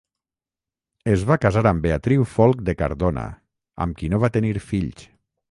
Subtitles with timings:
[1.11, 3.27] Es va casar amb Beatriu Folc de Cardona,
[3.87, 5.07] amb qui no va tenir fills.